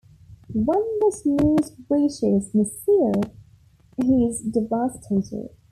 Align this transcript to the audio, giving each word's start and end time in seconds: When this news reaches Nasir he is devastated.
When 0.51 0.83
this 1.01 1.23
news 1.27 1.73
reaches 1.87 2.55
Nasir 2.55 3.11
he 4.03 4.25
is 4.25 4.41
devastated. 4.41 5.51